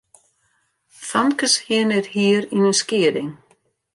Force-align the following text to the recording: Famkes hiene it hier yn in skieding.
Famkes 1.09 1.53
hiene 1.65 1.93
it 2.01 2.07
hier 2.13 2.43
yn 2.55 2.67
in 2.69 2.77
skieding. 2.81 3.31